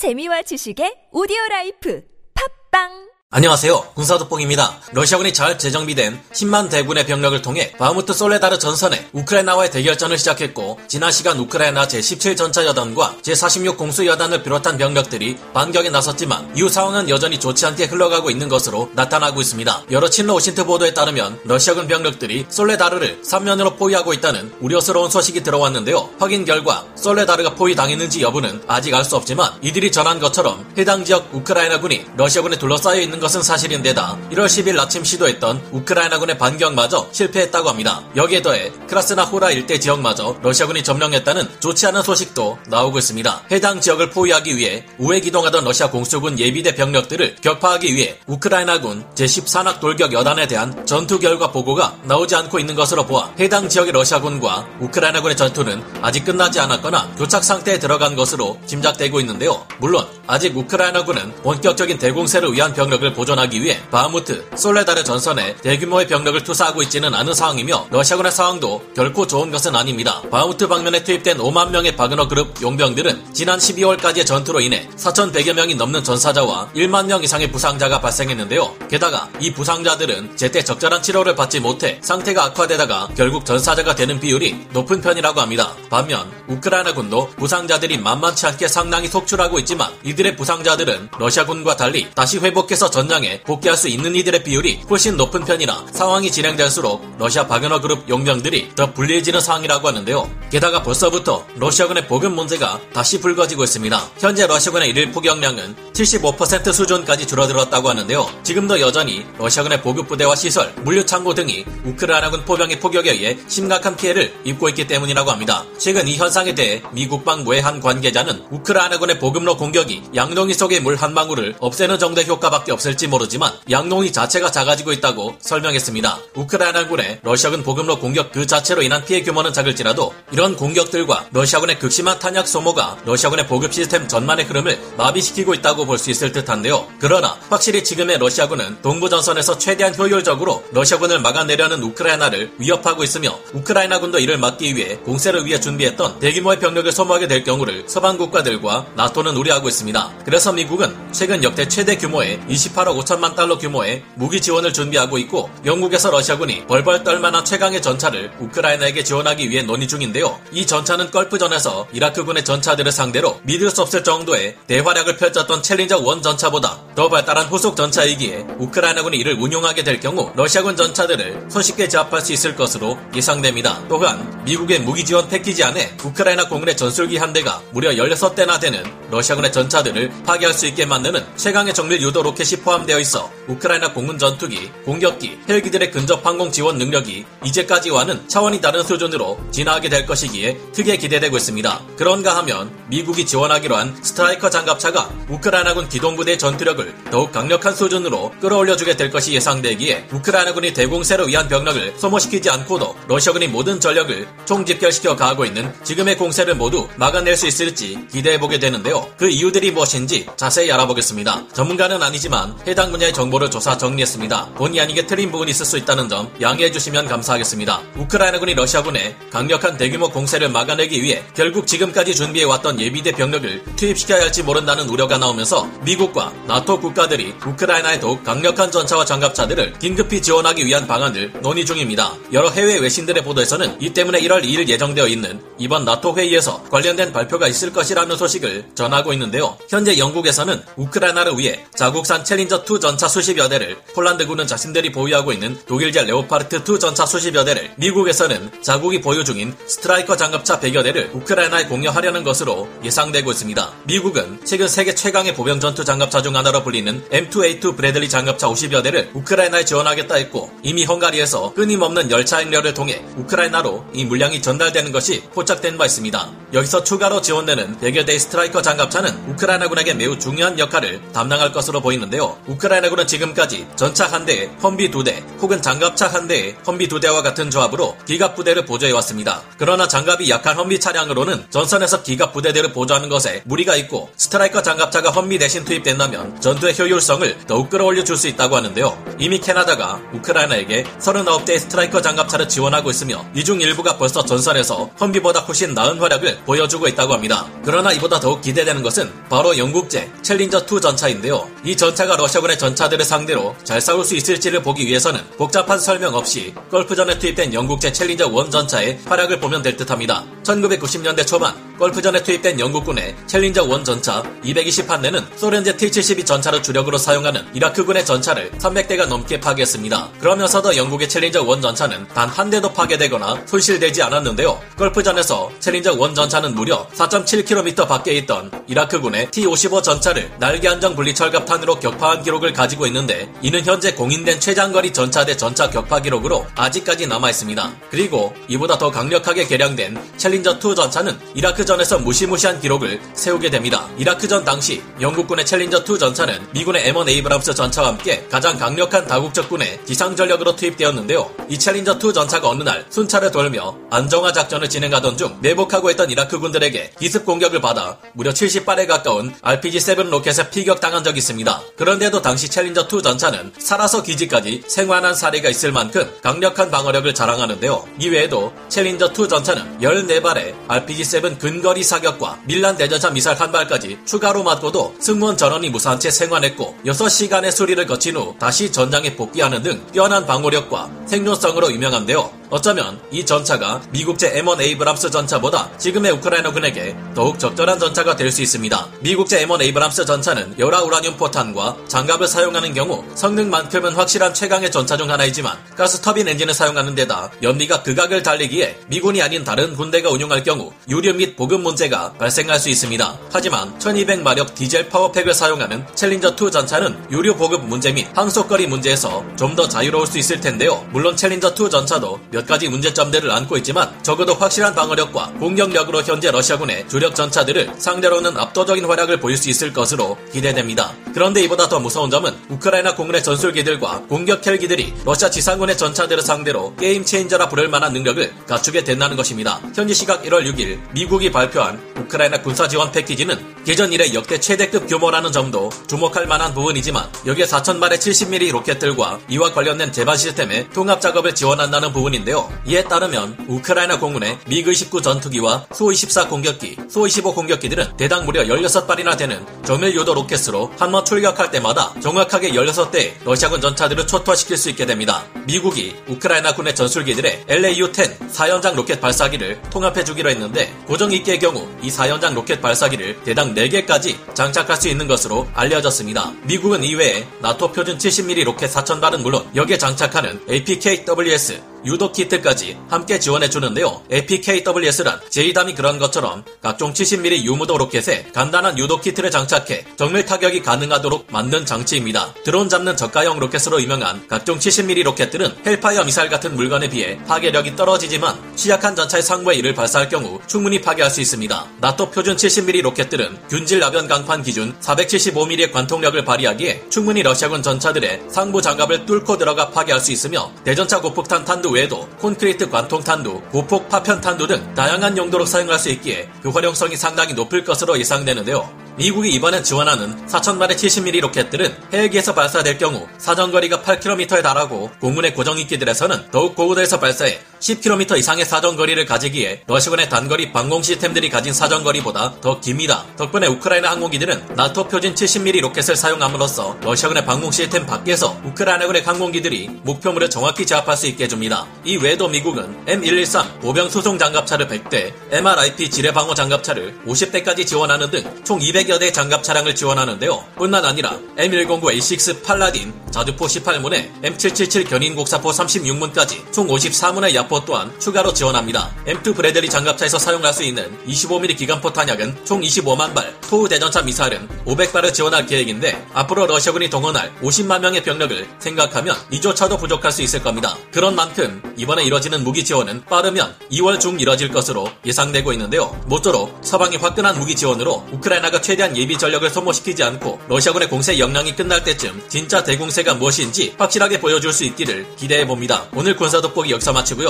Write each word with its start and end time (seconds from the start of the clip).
재미와 0.00 0.40
지식의 0.48 1.12
오디오 1.12 1.36
라이프. 1.50 2.00
팟빵 2.32 3.09
안녕하세요. 3.40 3.92
군사도뽕입니다. 3.94 4.80
러시아군이 4.90 5.32
잘 5.32 5.56
재정비된 5.56 6.20
10만 6.32 6.68
대군의 6.68 7.06
병력을 7.06 7.40
통해 7.42 7.70
바흐무트 7.78 8.12
솔레다르 8.12 8.58
전선에 8.58 9.08
우크라이나와의 9.12 9.70
대결전을 9.70 10.18
시작했고 10.18 10.80
지난 10.88 11.12
시간 11.12 11.38
우크라이나 11.38 11.86
제17전차 11.86 12.64
여단과 12.64 13.18
제46 13.22 13.76
공수 13.76 14.04
여단을 14.04 14.42
비롯한 14.42 14.78
병력들이 14.78 15.36
반격에 15.54 15.90
나섰지만 15.90 16.56
이후 16.56 16.68
상황은 16.68 17.08
여전히 17.08 17.38
좋지 17.38 17.64
않게 17.66 17.84
흘러가고 17.84 18.32
있는 18.32 18.48
것으로 18.48 18.90
나타나고 18.96 19.40
있습니다. 19.40 19.84
여러 19.92 20.10
친러 20.10 20.34
OSINT 20.34 20.64
보도에 20.64 20.92
따르면 20.92 21.38
러시아군 21.44 21.86
병력들이 21.86 22.46
솔레다르를 22.48 23.22
3면으로 23.22 23.78
포위하고 23.78 24.12
있다는 24.12 24.52
우려스러운 24.58 25.08
소식이 25.08 25.44
들어왔는데요. 25.44 26.10
확인 26.18 26.44
결과 26.44 26.84
솔레다르가 26.96 27.54
포위당했는지 27.54 28.22
여부는 28.22 28.64
아직 28.66 28.92
알 28.92 29.04
수 29.04 29.14
없지만 29.14 29.52
이들이 29.62 29.92
전한 29.92 30.18
것처럼 30.18 30.66
해당 30.76 31.04
지역 31.04 31.32
우크라이나군이 31.32 32.06
러시아군에 32.16 32.58
둘러싸여 32.58 33.00
있는 33.00 33.19
것은 33.20 33.42
사실인데다 33.42 34.18
1월 34.32 34.46
10일 34.46 34.78
아침 34.78 35.04
시도했던 35.04 35.68
우크라이나군의 35.70 36.38
반격마저 36.38 37.08
실패했다고 37.12 37.68
합니다. 37.68 38.02
여기에 38.16 38.42
더해 38.42 38.72
크라스나 38.88 39.24
호라 39.24 39.50
일대 39.50 39.78
지역마저 39.78 40.36
러시아군이 40.42 40.82
점령했다는 40.82 41.48
좋지 41.60 41.86
않은 41.86 42.02
소식도 42.02 42.58
나오고 42.66 42.98
있습니다. 42.98 43.42
해당 43.52 43.80
지역을 43.80 44.10
포위하기 44.10 44.56
위해 44.56 44.84
우회 44.98 45.20
기동하던 45.20 45.64
러시아 45.64 45.90
공수군 45.90 46.38
예비대 46.38 46.74
병력들을 46.74 47.36
격파하기 47.42 47.94
위해 47.94 48.18
우크라이나군 48.26 49.04
제14낙 49.14 49.80
돌격 49.80 50.12
여단에 50.12 50.46
대한 50.46 50.86
전투 50.86 51.18
결과 51.18 51.52
보고가 51.52 51.96
나오지 52.04 52.34
않고 52.34 52.58
있는 52.58 52.74
것으로 52.74 53.06
보아 53.06 53.32
해당 53.38 53.68
지역의 53.68 53.92
러시아군과 53.92 54.66
우크라이나군의 54.80 55.36
전투는 55.36 55.82
아직 56.02 56.24
끝나지 56.24 56.58
않았거나 56.60 57.14
교착 57.16 57.44
상태에 57.44 57.78
들어간 57.78 58.16
것으로 58.16 58.58
짐작되고 58.66 59.20
있는데요. 59.20 59.66
물론 59.78 60.06
아직 60.26 60.56
우크라이나군은 60.56 61.34
본격적인 61.42 61.98
대공세를 61.98 62.52
위한 62.52 62.72
병력을 62.72 63.09
보존하기 63.12 63.62
위해 63.62 63.80
바흐무트, 63.90 64.50
솔레다르 64.56 65.04
전선에 65.04 65.56
대규모의 65.56 66.06
병력을 66.06 66.42
투사하고 66.42 66.82
있지는 66.82 67.14
않은 67.14 67.34
상황이며 67.34 67.88
러시아군의 67.90 68.32
상황도 68.32 68.82
결코 68.94 69.26
좋은 69.26 69.50
것은 69.50 69.74
아닙니다. 69.74 70.22
바흐무트 70.30 70.68
방면에 70.68 71.04
투입된 71.04 71.38
5만 71.38 71.70
명의 71.70 71.96
바그너 71.96 72.28
그룹 72.28 72.60
용병들은 72.60 73.32
지난 73.32 73.58
12월까지의 73.58 74.26
전투로 74.26 74.60
인해 74.60 74.88
4,100여 74.96 75.54
명이 75.54 75.74
넘는 75.74 76.04
전사자와 76.04 76.70
1만 76.74 77.06
명 77.06 77.22
이상의 77.22 77.50
부상자가 77.50 78.00
발생했는데요. 78.00 78.76
게다가 78.88 79.28
이 79.40 79.52
부상자들은 79.52 80.36
제때 80.36 80.62
적절한 80.62 81.02
치료를 81.02 81.34
받지 81.34 81.60
못해 81.60 81.98
상태가 82.02 82.44
악화되다가 82.44 83.08
결국 83.16 83.44
전사자가 83.44 83.94
되는 83.94 84.20
비율이 84.20 84.68
높은 84.72 85.00
편이라고 85.00 85.40
합니다. 85.40 85.74
반면 85.88 86.30
우크라이나 86.48 86.94
군도 86.94 87.28
부상자들이 87.36 87.98
만만치 87.98 88.46
않게 88.46 88.68
상당히 88.68 89.08
속출하고 89.08 89.58
있지만 89.60 89.90
이들의 90.04 90.36
부상자들은 90.36 91.10
러시아군과 91.18 91.76
달리 91.76 92.10
다시 92.14 92.38
회복해서 92.38 92.90
전 92.90 92.99
장에 93.08 93.42
복귀할 93.42 93.76
수 93.76 93.88
있는 93.88 94.14
이들의 94.14 94.44
비율이 94.44 94.82
훨씬 94.88 95.16
높은 95.16 95.44
편이나 95.44 95.86
상황이 95.92 96.30
진행될수록 96.30 97.16
러시아 97.18 97.46
바그너 97.46 97.80
그룹 97.80 98.08
용병들이 98.08 98.70
더 98.76 98.92
불리해지는 98.92 99.40
상황이라고 99.40 99.88
하는데요. 99.88 100.30
게다가 100.50 100.82
벌써부터 100.82 101.44
러시아군의 101.56 102.06
보급 102.06 102.32
문제가 102.32 102.80
다시 102.92 103.20
불거지고 103.20 103.64
있습니다. 103.64 104.10
현재 104.18 104.46
러시아군의 104.46 104.90
일일 104.90 105.10
포격량은 105.12 105.74
75% 105.92 106.72
수준까지 106.72 107.26
줄어들었다고 107.26 107.88
하는데요. 107.88 108.28
지금도 108.42 108.80
여전히 108.80 109.26
러시아군의 109.38 109.82
보급 109.82 110.08
부대와 110.08 110.36
시설, 110.36 110.72
물류 110.82 111.04
창고 111.04 111.34
등이 111.34 111.64
우크라이나군 111.84 112.44
포병의 112.44 112.80
포격에 112.80 113.10
의해 113.12 113.36
심각한 113.48 113.96
피해를 113.96 114.32
입고 114.44 114.68
있기 114.70 114.86
때문이라고 114.86 115.30
합니다. 115.30 115.64
최근 115.78 116.06
이 116.08 116.16
현상에 116.16 116.54
대해 116.54 116.82
미 116.92 117.06
국방부의 117.08 117.60
한 117.62 117.80
관계자는 117.80 118.44
우크라이나군의 118.50 119.18
보급로 119.18 119.56
공격이 119.56 120.02
양동이 120.14 120.54
속의 120.54 120.80
물 120.80 121.00
한 121.00 121.14
방울을 121.14 121.54
없애는 121.60 121.98
정도의 121.98 122.26
효과밖에 122.26 122.72
없을 122.72 122.89
지 122.96 123.06
모르지만 123.06 123.52
양동이 123.70 124.12
자체가 124.12 124.50
작아지고 124.50 124.92
있다고 124.92 125.36
설명했습니다. 125.40 126.18
우크라이나군의 126.34 127.20
러시아군 127.22 127.62
보급로 127.62 127.98
공격 127.98 128.32
그 128.32 128.46
자체로 128.46 128.82
인한 128.82 129.04
피해 129.04 129.22
규모는 129.22 129.52
작을지라도 129.52 130.12
이런 130.32 130.56
공격들과 130.56 131.26
러시아군의 131.32 131.78
극심한 131.78 132.18
탄약 132.18 132.48
소모가 132.48 132.98
러시아군의 133.04 133.46
보급 133.46 133.72
시스템 133.72 134.08
전반의 134.08 134.46
흐름을 134.46 134.78
마비시키고 134.96 135.54
있다고 135.54 135.86
볼 135.86 136.00
수 136.00 136.10
있을 136.10 136.32
듯한데요. 136.32 136.88
그러나 136.98 137.36
확실히 137.50 137.84
지금의 137.84 138.18
러시아군은 138.18 138.80
동부 138.80 139.10
전선에서 139.10 139.58
최대한 139.58 139.94
효율적으로 139.94 140.64
러시아군을 140.72 141.20
막아내려는 141.20 141.82
우크라이나를 141.82 142.52
위협하고 142.58 143.04
있으며 143.04 143.38
우크라이나군도 143.52 144.18
이를 144.18 144.38
막기 144.38 144.74
위해 144.74 144.96
공세를 145.04 145.44
위해 145.44 145.60
준비했던 145.60 146.20
대규모의 146.20 146.58
병력을 146.58 146.90
소모하게 146.90 147.28
될 147.28 147.44
경우를 147.44 147.84
서방 147.86 148.16
국가들과 148.16 148.86
나토는 148.96 149.36
우려하고 149.36 149.68
있습니다. 149.68 150.10
그래서 150.24 150.52
미국은 150.52 150.96
최근 151.12 151.44
역대 151.44 151.68
최대 151.68 151.96
규모의 151.96 152.40
28억 152.70 153.04
5천만 153.04 153.34
달러 153.34 153.58
규모의 153.58 154.02
무기 154.14 154.40
지원을 154.40 154.72
준비하고 154.72 155.18
있고 155.18 155.50
영국에서 155.64 156.10
러시아군이 156.10 156.66
벌벌 156.66 157.04
떨만한 157.04 157.44
최강의 157.44 157.82
전차를 157.82 158.32
우크라이나에게 158.38 159.04
지원하기 159.04 159.50
위해 159.50 159.62
논의 159.62 159.88
중인데요. 159.88 160.38
이 160.52 160.66
전차는 160.66 161.10
걸프전에서 161.10 161.88
이라크군의 161.92 162.44
전차들을 162.44 162.90
상대로 162.92 163.40
믿을 163.44 163.70
수 163.70 163.82
없을 163.82 164.04
정도의 164.04 164.56
대활약을 164.66 165.16
펼쳤던 165.16 165.62
챌린저 165.62 165.98
원 165.98 166.22
전차보다 166.22 166.80
더 166.94 167.08
발달한 167.08 167.46
후속 167.46 167.76
전차이기에 167.76 168.46
우크라이나군이 168.58 169.16
이를 169.16 169.34
운용하게 169.34 169.84
될 169.84 170.00
경우 170.00 170.30
러시아군 170.34 170.76
전차들을 170.76 171.46
손쉽게 171.50 171.88
제압할 171.88 172.20
수 172.20 172.32
있을 172.32 172.56
것으로 172.56 172.98
예상됩니다. 173.14 173.82
또한 173.88 174.42
미국의 174.44 174.80
무기 174.80 175.04
지원 175.04 175.28
패키지 175.28 175.64
안에 175.64 175.96
우크라이나 176.04 176.48
공군의 176.48 176.76
전술기 176.76 177.16
한 177.16 177.32
대가 177.32 177.62
무려 177.72 177.90
16대나 177.90 178.60
되는 178.60 178.82
러시아군의 179.10 179.52
전차들을 179.52 180.10
파괴할 180.24 180.54
수 180.54 180.66
있게 180.66 180.86
만드는 180.86 181.24
최강의 181.36 181.74
정밀 181.74 182.00
유도 182.00 182.22
로켓이 182.22 182.59
포함되어 182.62 182.98
있어 183.00 183.30
우크라이나 183.50 183.92
공군 183.92 184.18
전투기, 184.18 184.70
공격기, 184.84 185.38
헬기들의 185.48 185.90
근접 185.90 186.24
항공 186.24 186.52
지원 186.52 186.78
능력이 186.78 187.24
이제까지와는 187.44 188.28
차원이 188.28 188.60
다른 188.60 188.82
수준으로 188.82 189.40
진화하게 189.50 189.88
될 189.88 190.06
것이기에 190.06 190.56
크게 190.74 190.96
기대되고 190.96 191.36
있습니다. 191.36 191.80
그런가 191.96 192.36
하면 192.38 192.70
미국이 192.88 193.26
지원하기로 193.26 193.76
한 193.76 193.96
스트라이커 194.02 194.50
장갑차가 194.50 195.10
우크라이나군 195.28 195.88
기동부대 195.88 196.38
전투력을 196.38 196.94
더욱 197.10 197.32
강력한 197.32 197.74
수준으로 197.74 198.32
끌어올려주게 198.40 198.96
될 198.96 199.10
것이 199.10 199.32
예상되기에 199.34 200.08
우크라이나군이 200.12 200.72
대공세를 200.72 201.28
위한 201.28 201.48
병력을 201.48 201.94
소모시키지 201.98 202.50
않고도 202.50 202.96
러시아군이 203.08 203.48
모든 203.48 203.80
전력을 203.80 204.28
총집결시켜 204.44 205.16
가하고 205.16 205.44
있는 205.44 205.72
지금의 205.82 206.16
공세를 206.18 206.54
모두 206.54 206.88
막아낼 206.96 207.36
수 207.36 207.46
있을지 207.46 207.98
기대해보게 208.12 208.58
되는데요. 208.58 209.08
그 209.16 209.28
이유들이 209.28 209.72
무엇인지 209.72 210.26
자세히 210.36 210.70
알아보겠습니다. 210.70 211.48
전문가는 211.52 212.00
아니지만 212.02 212.49
해당 212.66 212.90
분야의 212.90 213.12
정보를 213.12 213.50
조사 213.50 213.76
정리했습니다. 213.76 214.50
본의 214.54 214.80
아니게 214.80 215.06
틀린 215.06 215.30
부분이 215.30 215.50
있을 215.50 215.66
수 215.66 215.78
있다는 215.78 216.08
점 216.08 216.30
양해해 216.40 216.70
주시면 216.70 217.06
감사하겠습니다. 217.06 217.80
우크라이나군이 217.96 218.54
러시아군의 218.54 219.16
강력한 219.30 219.76
대규모 219.76 220.10
공세를 220.10 220.48
막아내기 220.48 221.02
위해 221.02 221.22
결국 221.34 221.66
지금까지 221.66 222.14
준비해왔던 222.14 222.80
예비대 222.80 223.12
병력을 223.12 223.64
투입시켜야 223.76 224.22
할지 224.22 224.42
모른다는 224.42 224.88
우려가 224.88 225.18
나오면서 225.18 225.68
미국과 225.82 226.32
나토 226.46 226.80
국가들이 226.80 227.34
우크라이나의 227.44 228.00
더욱 228.00 228.24
강력한 228.24 228.70
전차와 228.70 229.04
장갑차들을 229.04 229.78
긴급히 229.78 230.22
지원하기 230.22 230.64
위한 230.66 230.86
방안을 230.86 231.32
논의 231.42 231.64
중입니다. 231.64 232.12
여러 232.32 232.48
해외 232.50 232.78
외신들의 232.78 233.24
보도에서는 233.24 233.76
이 233.80 233.90
때문에 233.90 234.20
1월 234.20 234.44
2일 234.44 234.68
예정되어 234.68 235.06
있는 235.06 235.40
이번 235.58 235.84
나토 235.84 236.16
회의에서 236.16 236.62
관련된 236.64 237.12
발표가 237.12 237.48
있을 237.48 237.72
것이라는 237.72 238.16
소식을 238.16 238.70
전하고 238.74 239.12
있는데요. 239.12 239.56
현재 239.68 239.98
영국에서는 239.98 240.62
우크라이나를 240.76 241.38
위해 241.38 241.64
자국산 241.74 242.24
챌린저2 242.40 242.80
전차 242.80 243.08
수십여 243.08 243.48
대를 243.48 243.76
폴란드군은 243.94 244.46
자신들이 244.46 244.92
보유하고 244.92 245.32
있는 245.32 245.58
독일제 245.66 246.04
레오파르트2 246.04 246.80
전차 246.80 247.04
수십여 247.04 247.44
대를 247.44 247.70
미국에서는 247.76 248.62
자국이 248.62 249.00
보유 249.00 249.24
중인 249.24 249.54
스트라이커 249.66 250.16
장갑차 250.16 250.60
100여 250.60 250.82
대를 250.84 251.10
우크라이나에 251.12 251.64
공여하려는 251.64 252.22
것으로 252.22 252.68
예상되고 252.84 253.30
있습니다. 253.30 253.72
미국은 253.84 254.40
최근 254.44 254.68
세계 254.68 254.94
최강의 254.94 255.34
보병 255.34 255.60
전투 255.60 255.84
장갑차 255.84 256.22
중 256.22 256.36
하나로 256.36 256.62
불리는 256.62 257.04
M2A2 257.10 257.76
브래들리 257.76 258.08
장갑차 258.08 258.48
50여 258.48 258.82
대를 258.82 259.10
우크라이나에 259.14 259.64
지원하겠다 259.64 260.14
했고 260.14 260.50
이미 260.62 260.84
헝가리에서 260.84 261.54
끊임없는 261.54 262.10
열차 262.10 262.38
행렬을 262.38 262.74
통해 262.74 263.04
우크라이나로 263.16 263.84
이 263.92 264.04
물량이 264.04 264.40
전달되는 264.40 264.92
것이 264.92 265.22
포착된 265.34 265.76
바 265.76 265.86
있습니다. 265.86 266.30
여기서 266.52 266.84
추가로 266.84 267.20
지원되는 267.20 267.78
100여 267.80 268.06
대의 268.06 268.18
스트라이커 268.18 268.62
장갑차는 268.62 269.30
우크라이나군에게 269.30 269.94
매우 269.94 270.18
중요한 270.18 270.58
역할을 270.58 271.00
담당할 271.12 271.52
것으로 271.52 271.80
보이는데요. 271.80 272.29
우크라이나군은 272.46 273.06
지금까지 273.06 273.66
전차 273.76 274.06
한 274.06 274.24
대에 274.24 274.48
험비 274.62 274.90
두 274.90 275.04
대, 275.04 275.22
혹은 275.40 275.60
장갑차 275.62 276.08
한 276.08 276.26
대에 276.28 276.56
험비 276.66 276.88
두 276.88 277.00
대와 277.00 277.22
같은 277.22 277.50
조합으로 277.50 277.96
기갑 278.06 278.34
부대를 278.36 278.64
보조해 278.64 278.92
왔습니다. 278.92 279.42
그러나 279.58 279.86
장갑이 279.88 280.28
약한 280.30 280.56
험비 280.56 280.80
차량으로는 280.80 281.46
전선에서 281.50 282.02
기갑 282.02 282.32
부대들을 282.32 282.72
보조하는 282.72 283.08
것에 283.08 283.42
무리가 283.44 283.76
있고 283.76 284.10
스트라이커 284.16 284.62
장갑차가 284.62 285.10
험비 285.10 285.38
대신 285.38 285.64
투입된다면 285.64 286.40
전투의 286.40 286.74
효율성을 286.78 287.46
더욱 287.46 287.68
끌어올려 287.70 288.04
줄 288.04 288.16
수 288.16 288.28
있다고 288.28 288.54
하는데요. 288.56 289.02
이미 289.18 289.38
캐나다가 289.40 289.98
우크라이나에게 290.12 290.84
39대의 290.98 291.58
스트라이커 291.58 292.02
장갑차를 292.02 292.48
지원하고 292.48 292.90
있으며 292.90 293.24
이 293.34 293.44
중 293.44 293.60
일부가 293.60 293.96
벌써 293.96 294.24
전선에서 294.24 294.90
험비보다 295.00 295.40
훨씬 295.40 295.72
나은 295.74 295.98
활약을 295.98 296.40
보여주고 296.44 296.86
있다고 296.88 297.14
합니다. 297.14 297.46
그러나 297.64 297.90
이보다 297.92 298.20
더욱 298.20 298.42
기대되는 298.42 298.82
것은 298.82 299.10
바로 299.28 299.56
영국제 299.56 300.10
챌린저 300.22 300.60
2 300.70 300.80
전차인데요. 300.80 301.48
이 301.64 301.76
전차가 301.76 302.16
러시아군의 302.20 302.58
전차들을 302.58 303.04
상대로 303.04 303.56
잘 303.64 303.80
싸울 303.80 304.04
수 304.04 304.14
있을지를 304.14 304.62
보기 304.62 304.86
위해서는 304.86 305.20
복잡한 305.38 305.78
설명 305.78 306.14
없이 306.14 306.54
걸프전에 306.70 307.18
투입된 307.18 307.54
영국 307.54 307.80
제 307.80 307.90
챌린저 307.92 308.26
1 308.28 308.50
전차의 308.50 309.00
활약을 309.06 309.40
보면 309.40 309.62
될 309.62 309.76
듯합니다. 309.76 310.24
1990년대 310.50 311.26
초반 311.26 311.54
걸프전에 311.78 312.22
투입된 312.22 312.60
영국군의 312.60 313.16
챌린저 313.26 313.64
1 313.64 313.84
전차 313.84 314.22
220한 314.44 315.00
대는 315.00 315.24
소련제 315.36 315.76
T-72 315.76 316.26
전차를 316.26 316.62
주력으로 316.62 316.98
사용하는 316.98 317.46
이라크군의 317.54 318.04
전차를 318.04 318.50
300대가 318.52 319.06
넘게 319.06 319.40
파괴했습니다. 319.40 320.10
그러면서도 320.20 320.76
영국의 320.76 321.08
챌린저 321.08 321.42
1 321.42 321.62
전차는 321.62 322.08
단 322.08 322.30
한 322.30 322.48
대도 322.48 322.72
파괴되거나 322.72 323.42
손실되지 323.44 324.02
않았는데요. 324.02 324.58
걸프전에서 324.78 325.50
챌린저 325.58 325.92
1 325.92 326.14
전차는 326.14 326.54
무려 326.54 326.86
4.7km 326.88 327.86
밖에 327.86 328.12
있던 328.12 328.50
이라크군의 328.66 329.30
T-55 329.30 329.82
전차를 329.82 330.30
날개 330.38 330.68
안정 330.68 330.94
분리 330.96 331.14
철갑탄으로 331.14 331.80
격파한 331.80 332.22
기록을 332.22 332.52
가지고 332.54 332.86
있는데 332.86 333.30
이는 333.42 333.62
현재 333.64 333.92
공인된 333.92 334.40
최장거리 334.40 334.92
전차 334.92 335.26
대 335.26 335.36
전차 335.36 335.68
격파 335.68 336.00
기록으로 336.00 336.46
아직까지 336.54 337.08
남아 337.08 337.28
있습니다. 337.30 337.72
그리고 337.90 338.32
이보다 338.48 338.78
더 338.78 338.90
강력하게 338.90 339.46
개량된 339.46 339.98
챌린저 340.16 340.39
2 340.48 340.74
전차는 340.74 341.18
이라크전에서 341.34 341.98
무시무시한 341.98 342.60
기록을 342.60 343.00
세우게 343.14 343.50
됩니다. 343.50 343.88
이라크전 343.98 344.44
당시 344.44 344.82
영국군의 345.00 345.44
챌린저 345.44 345.78
2 345.78 345.98
전차는 345.98 346.48
미군의 346.52 346.92
M1 346.92 347.08
에이브람스 347.08 347.54
전차와 347.54 347.88
함께 347.88 348.26
가장 348.30 348.56
강력한 348.58 349.06
다국적군의 349.06 349.80
지상 349.84 350.16
전력으로 350.16 350.56
투입되었는데요. 350.56 351.30
이 351.48 351.58
챌린저 351.58 351.98
2 352.02 352.12
전차가 352.14 352.48
어느 352.48 352.62
날 352.62 352.86
순찰을 352.88 353.30
돌며 353.30 353.76
안정화 353.90 354.32
작전을 354.32 354.68
진행하던 354.68 355.16
중 355.16 355.36
매복하고 355.40 355.90
있던 355.90 356.10
이라크군들에게 356.10 356.92
기습 356.98 357.24
공격을 357.24 357.60
받아 357.60 357.98
무려 358.14 358.30
70발에 358.32 358.86
가까운 358.86 359.34
RPG-7 359.42 360.08
로켓에 360.08 360.50
피격당한 360.50 361.04
적이 361.04 361.18
있습니다. 361.18 361.60
그런데도 361.76 362.22
당시 362.22 362.48
챌린저 362.48 362.82
2 362.82 363.02
전차는 363.02 363.52
살아서 363.58 364.02
기지까지 364.02 364.62
생환한 364.66 365.14
사례가 365.14 365.48
있을 365.48 365.72
만큼 365.72 366.10
강력한 366.22 366.70
방어력을 366.70 367.14
자랑하는데요. 367.14 367.88
이외에도 368.00 368.52
챌린저 368.68 369.06
2 369.08 369.28
전차는 369.28 369.80
14 369.82 370.19
발의 370.22 370.54
RPG-7 370.68 371.38
근거리 371.38 371.82
사격과 371.82 372.40
밀란 372.44 372.76
대전차 372.76 373.10
미사일 373.10 373.38
한 373.38 373.52
발까지 373.52 373.98
추가로 374.04 374.42
맞고도 374.42 374.94
승무원 374.98 375.36
전원이 375.36 375.70
무사한 375.70 375.98
채 375.98 376.10
생환했고 376.10 376.76
6시간의 376.84 377.50
수리를 377.50 377.84
거친 377.86 378.16
후 378.16 378.34
다시 378.38 378.70
전장에 378.70 379.16
복귀하는 379.16 379.62
등 379.62 379.84
뛰어난 379.92 380.26
방어력과 380.26 380.90
생존성으로 381.06 381.72
유명한데요. 381.72 382.39
어쩌면 382.50 383.00
이 383.12 383.24
전차가 383.24 383.80
미국제 383.90 384.32
M1 384.42 384.60
에이브람스 384.60 385.10
전차보다 385.10 385.70
지금의 385.78 386.10
우크라이나군에게 386.12 386.96
더욱 387.14 387.38
적절한 387.38 387.78
전차가 387.78 388.16
될 388.16 388.30
수 388.30 388.42
있습니다. 388.42 388.86
미국제 389.00 389.44
M1 389.44 389.60
에이브람스 389.62 390.04
전차는 390.04 390.56
열화 390.58 390.82
우라늄 390.84 391.16
포탄과 391.16 391.76
장갑을 391.88 392.28
사용하는 392.28 392.74
경우 392.74 393.04
성능만큼은 393.16 393.94
확실한 393.94 394.34
최강의 394.34 394.70
전차 394.70 394.96
중 394.96 395.10
하나이지만 395.10 395.58
가스 395.76 396.00
터빈 396.00 396.28
엔진을 396.28 396.54
사용하는 396.54 396.94
데다 396.94 397.30
연비가 397.42 397.82
극악을 397.82 398.22
달리기에 398.22 398.78
미군이 398.86 399.20
아닌 399.20 399.42
다른 399.42 399.74
군대가 399.76 400.10
운용할 400.10 400.44
경우 400.44 400.72
유류 400.88 401.14
및 401.14 401.34
보급 401.36 401.60
문제가 401.60 402.12
발생할 402.14 402.60
수 402.60 402.68
있습니다. 402.68 403.18
하지만 403.32 403.76
1200마력 403.80 404.54
디젤 404.54 404.88
power 404.90 405.08
pack을 405.08 405.34
사용하는 405.34 405.84
챌린저2 405.94 406.52
전차는 406.52 407.06
유류 407.10 407.34
보급 407.36 407.64
문제 407.64 407.90
및 407.92 408.06
항속거리 408.16 408.66
문제에서 408.68 409.24
좀 409.36 409.50
더 409.56 409.66
자유로울 409.68 410.06
수 410.06 410.16
있을 410.18 410.40
텐데요. 410.40 410.86
물론 410.92 411.16
챌린저2 411.16 411.68
전차도 411.72 412.20
몇 412.30 412.39
가지 412.44 412.68
문제점들을 412.68 413.30
안고 413.30 413.56
있지만 413.58 413.92
적어도 414.02 414.34
확실한 414.34 414.74
방어력과 414.74 415.32
공격력으로 415.38 416.02
현재 416.02 416.30
러시아군의 416.30 416.88
주력 416.88 417.14
전차들을 417.14 417.72
상대로는 417.78 418.36
압도적인 418.36 418.84
활약을 418.84 419.20
보일 419.20 419.36
수 419.36 419.48
있을 419.50 419.72
것으로 419.72 420.16
기대됩니다. 420.32 420.92
그런데 421.12 421.42
이보다 421.42 421.68
더 421.68 421.80
무서운 421.80 422.10
점은 422.10 422.34
우크라이나 422.48 422.94
공군의 422.94 423.22
전술기들과 423.22 424.02
공격 424.08 424.46
헬기들이 424.46 424.94
러시아 425.04 425.30
지상군의 425.30 425.76
전차들을 425.76 426.22
상대로 426.22 426.74
game 426.76 427.04
changer라 427.04 427.48
부를 427.48 427.68
만한 427.68 427.92
능력을 427.92 428.32
갖추게 428.46 428.84
된다는 428.84 429.16
것입니다. 429.16 429.60
현지 429.74 429.94
시각 429.94 430.22
1월 430.24 430.44
6일 430.46 430.78
미국이 430.92 431.30
발표한 431.30 431.80
우크라이나 431.96 432.42
군사 432.42 432.68
지원 432.68 432.92
패키지는 432.92 433.38
개전 433.64 433.92
이래 433.92 434.12
역대 434.14 434.40
최대급 434.40 434.86
규모라는 434.86 435.32
점도 435.32 435.70
주목할 435.86 436.26
만한 436.26 436.54
부분이지만 436.54 437.08
여기에 437.26 437.44
4,000발의 437.44 437.98
70mm 437.98 438.52
로켓들과 438.52 439.20
이와 439.28 439.52
관련된 439.52 439.92
제반 439.92 440.16
시스템의 440.16 440.70
통합 440.70 441.00
작업을 441.00 441.34
지원한다는 441.34 441.92
부분인데요. 441.92 442.50
이에 442.66 442.84
따르면 442.84 443.46
우크라이나 443.48 443.98
공군의 443.98 444.38
미그-29 444.46 445.02
전투기와 445.02 445.66
수-24 445.72 446.28
공격기, 446.28 446.76
수-25 446.88 447.34
공격기들은 447.34 447.96
대당 447.96 448.24
무려 448.24 448.42
16발이나 448.44 449.16
되는 449.18 449.44
정밀 449.64 449.94
유도 449.94 450.14
로켓으로 450.14 450.72
한 450.78 450.90
번 450.90 451.04
출격할 451.04 451.50
때마다 451.52 451.94
정확하게 452.00 452.50
16대의 452.50 453.12
러시아군 453.24 453.60
전차들을 453.60 454.06
초토화시킬 454.06 454.56
수 454.56 454.70
있게 454.70 454.86
됩니다. 454.86 455.24
미국이 455.46 455.94
우크라이나 456.08 456.54
군의 456.54 456.74
전술기들의 456.74 457.44
LAU-10 457.48 458.30
4연장 458.30 458.74
로켓 458.74 459.00
발사기를 459.00 459.60
통합해 459.70 460.02
주기로 460.04 460.30
했는데 460.30 460.72
고정익기의 460.86 461.38
경우 461.38 461.68
이 461.82 461.90
4연장 461.90 462.34
로켓 462.34 462.60
발사기를 462.60 463.22
대당 463.24 463.54
4개까지 463.54 464.34
장착할 464.34 464.76
수 464.76 464.88
있는 464.88 465.06
것으로 465.06 465.48
알려졌습니다. 465.54 466.32
미국은 466.42 466.82
이외에 466.84 467.26
나토 467.40 467.72
표준 467.72 467.98
70mm 467.98 468.44
로켓 468.44 468.68
4,000발은 468.70 469.22
물론 469.22 469.48
여기에 469.54 469.78
장착하는 469.78 470.40
APKWS 470.50 471.60
유도 471.84 472.12
키트까지 472.12 472.76
함께 472.88 473.18
지원해 473.18 473.48
주는데요. 473.48 474.02
APKWS란 474.12 475.20
JDAM이 475.30 475.76
그런 475.76 475.98
것처럼 475.98 476.44
각종 476.60 476.92
70mm 476.92 477.42
무유도 477.44 477.78
로켓에 477.78 478.24
간단한 478.34 478.78
유도 478.78 479.00
키트를 479.00 479.30
장착해 479.30 479.84
정밀 479.96 480.24
타격이 480.26 480.62
가능하도록 480.62 481.26
만든 481.30 481.64
장치입니다. 481.64 482.34
드론 482.44 482.68
잡는 482.68 482.96
저가형 482.96 483.38
로켓으로 483.38 483.80
유명한 483.82 484.26
각종 484.28 484.58
70mm 484.58 485.04
로켓들은 485.04 485.56
헬파이어 485.64 486.04
미사일 486.04 486.28
같은 486.28 486.54
물건에 486.54 486.88
비해 486.88 487.18
파괴력이 487.24 487.76
떨어지지만 487.76 488.49
취약한 488.60 488.94
전차의 488.94 489.22
상부에 489.22 489.54
이를 489.54 489.72
발사할 489.72 490.10
경우 490.10 490.38
충분히 490.46 490.82
파괴할 490.82 491.10
수 491.10 491.22
있습니다. 491.22 491.66
나토 491.80 492.10
표준 492.10 492.36
70mm 492.36 492.82
로켓들은 492.82 493.48
균질 493.48 493.80
압연 493.80 494.06
강판 494.06 494.42
기준 494.42 494.78
475mm의 494.80 495.72
관통력을 495.72 496.22
발휘하기에 496.22 496.90
충분히 496.90 497.22
러시아군 497.22 497.62
전차들의 497.62 498.24
상부 498.28 498.60
장갑을 498.60 499.06
뚫고 499.06 499.38
들어가 499.38 499.70
파괴할 499.70 499.98
수 499.98 500.12
있으며 500.12 500.52
대전차 500.62 501.00
고폭탄 501.00 501.46
탄두 501.46 501.70
외에도 501.70 502.06
콘크리트 502.18 502.68
관통 502.68 503.02
탄두, 503.02 503.40
고폭 503.50 503.88
파편 503.88 504.20
탄두 504.20 504.46
등 504.46 504.74
다양한 504.74 505.16
용도로 505.16 505.46
사용할 505.46 505.78
수 505.78 505.88
있기에 505.88 506.28
그 506.42 506.50
활용성이 506.50 506.96
상당히 506.96 507.32
높을 507.32 507.64
것으로 507.64 507.98
예상되는데요. 507.98 508.68
미국이 508.98 509.30
이번에 509.30 509.62
지원하는 509.62 510.26
4,000발의 510.26 510.72
70mm 510.72 511.20
로켓들은 511.22 511.74
헬기에서 511.94 512.34
발사될 512.34 512.76
경우 512.76 513.08
사정거리가 513.16 513.80
8km에 513.80 514.42
달하고 514.42 514.90
공군의 515.00 515.32
고정익기들에서는 515.32 516.30
더욱 516.30 516.54
고고도에서 516.54 517.00
발사해 517.00 517.40
10km 517.60 518.18
이상의 518.18 518.44
사정거리를 518.46 519.04
가지기에 519.04 519.62
러시아군의 519.66 520.08
단거리 520.08 520.50
방공 520.52 520.82
시스템들이 520.82 521.28
가진 521.28 521.52
사정거리보다 521.52 522.40
더 522.40 522.58
깁니다. 522.60 523.04
덕분에 523.16 523.46
우크라이나 523.46 523.90
항공기들은 523.90 524.54
나토 524.56 524.88
표준 524.88 525.14
70mm 525.14 525.60
로켓을 525.60 525.94
사용함으로써 525.94 526.76
러시아군의 526.82 527.26
방공 527.26 527.50
시스템 527.52 527.86
밖에서 527.86 528.40
우크라이나군의 528.44 529.02
항공기들이 529.02 529.68
목표물을 529.82 530.30
정확히 530.30 530.64
제압할 530.64 530.96
수 530.96 531.06
있게 531.06 531.24
해줍니다. 531.24 531.66
이 531.84 531.96
외에도 531.96 532.28
미국은 532.28 532.84
M113 532.86 533.60
보병 533.60 533.90
수송 533.90 534.18
장갑차를 534.18 534.66
100대, 534.66 535.12
MRAP 535.30 535.90
지뢰 535.90 536.12
방어 536.12 536.34
장갑차를 536.34 537.00
50대까지 537.06 537.66
지원하는 537.66 538.10
등 538.10 538.20
총 538.44 538.58
200여 538.58 538.98
대 538.98 539.12
장갑 539.12 539.44
차량을 539.44 539.74
지원하는데요. 539.74 540.44
뿐만 540.56 540.84
아니라 540.84 541.16
M109A6 541.36 542.42
팔라딘, 542.42 542.92
자주포 543.10 543.46
18문에 543.46 544.22
M777 544.22 544.88
견인 544.88 545.14
곡사포 545.14 545.50
36문까지 545.50 546.52
총 546.52 546.66
54문의 546.66 547.34
야포 547.50 547.64
또한 547.64 547.92
추가로 547.98 548.32
지원합니다. 548.32 548.94
M2 549.06 549.34
브래들리 549.34 549.68
장갑차에서 549.68 550.18
사용할 550.18 550.54
수 550.54 550.62
있는 550.62 550.96
25mm 551.06 551.58
기관포 551.58 551.92
탄약은 551.92 552.44
총 552.44 552.60
25만 552.60 553.12
발, 553.12 553.34
토우 553.42 553.68
대전차 553.68 554.02
미사일은 554.02 554.48
500발을 554.64 555.12
지원할 555.12 555.44
계획인데 555.44 556.06
앞으로 556.14 556.46
러시아군이 556.46 556.88
동원할 556.88 557.32
50만 557.42 557.80
명의 557.80 558.02
병력을 558.02 558.48
생각하면 558.60 559.16
이조차도 559.30 559.76
부족할 559.76 560.12
수 560.12 560.22
있을 560.22 560.42
겁니다. 560.42 560.76
그런 560.92 561.16
만큼 561.16 561.60
이번에 561.76 562.04
이뤄지는 562.04 562.44
무기 562.44 562.64
지원은 562.64 563.04
빠르면 563.06 563.54
2월 563.72 563.98
중 563.98 564.20
이뤄질 564.20 564.50
것으로 564.50 564.88
예상되고 565.04 565.52
있는데요. 565.52 566.00
모쪼록 566.06 566.60
서방의 566.62 566.98
화끈한 566.98 567.38
무기 567.38 567.56
지원으로 567.56 568.06
우크라이나가 568.12 568.60
최대한 568.60 568.96
예비 568.96 569.18
전력을 569.18 569.50
소모시키지 569.50 570.04
않고 570.04 570.40
러시아군의 570.48 570.88
공세 570.88 571.18
역량이 571.18 571.56
끝날 571.56 571.82
때쯤 571.82 572.22
진짜 572.28 572.62
대공세가 572.62 573.14
무엇인지 573.14 573.74
확실하게 573.76 574.20
보여줄 574.20 574.52
수 574.52 574.64
있기를 574.64 575.16
기대해 575.16 575.46
봅니다. 575.46 575.86
오늘 575.94 576.14
군사 576.14 576.40
돋보기 576.40 576.70
여기서 576.70 576.92
마치 576.92 577.14